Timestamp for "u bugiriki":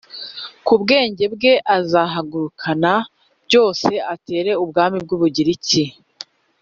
5.15-5.83